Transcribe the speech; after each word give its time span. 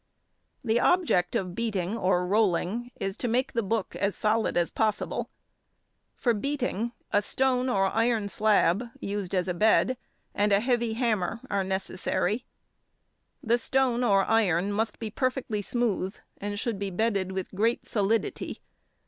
The 0.63 0.79
object 0.79 1.35
of 1.35 1.53
beating 1.53 1.95
or 1.95 2.25
rolling 2.25 2.89
is 2.99 3.15
to 3.17 3.27
make 3.27 3.53
the 3.53 3.61
book 3.61 3.95
as 3.95 4.15
solid 4.15 4.57
as 4.57 4.71
possible. 4.71 5.29
For 6.15 6.33
beating, 6.33 6.93
a 7.11 7.21
stone 7.21 7.69
or 7.69 7.85
iron 7.85 8.27
slab, 8.27 8.83
used 8.99 9.35
as 9.35 9.47
a 9.47 9.53
bed, 9.53 9.97
and 10.33 10.51
a 10.51 10.59
heavy 10.59 10.93
hammer, 10.93 11.39
are 11.51 11.63
necessary. 11.63 12.45
The 13.43 13.59
stone 13.59 14.03
or 14.03 14.25
iron 14.25 14.71
must 14.71 14.97
be 14.97 15.11
perfectly 15.11 15.61
smooth, 15.61 16.15
and 16.39 16.59
should 16.59 16.79
be 16.79 16.89
bedded 16.89 17.31
with 17.31 17.51
great 17.53 17.85
solidity. 17.85 18.63